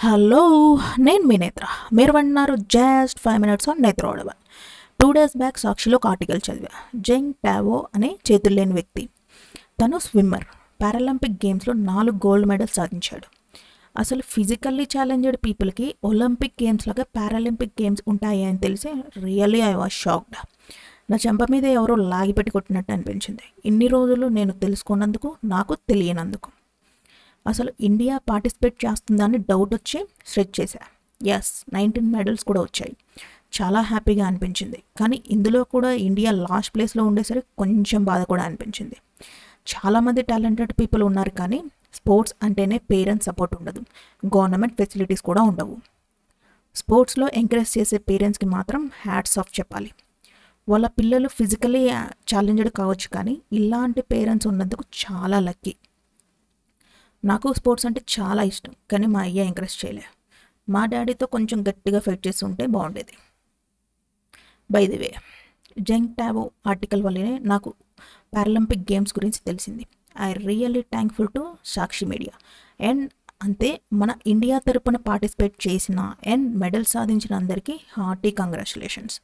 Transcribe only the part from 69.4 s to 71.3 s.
తెలిసింది. I really thankful